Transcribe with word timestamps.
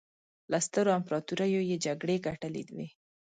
له 0.51 0.57
سترو 0.65 0.91
امپراطوریو 0.99 1.61
یې 1.69 1.77
جګړې 1.85 2.15
ګټلې 2.27 2.61
وې. 2.75 2.87